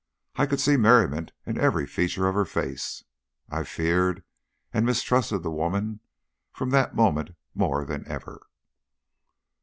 I 0.35 0.47
could 0.47 0.59
see 0.59 0.77
merriment 0.77 1.31
in 1.45 1.59
every 1.59 1.85
feature 1.85 2.27
of 2.27 2.33
her 2.33 2.43
face. 2.43 3.03
I 3.51 3.61
feared 3.63 4.23
and 4.73 4.83
mistrusted 4.83 5.43
the 5.43 5.51
woman 5.51 5.99
from 6.51 6.71
that 6.71 6.95
moment 6.95 7.35
more 7.53 7.85
than 7.85 8.07
ever. 8.07 8.47